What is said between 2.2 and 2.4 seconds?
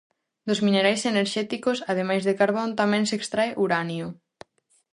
de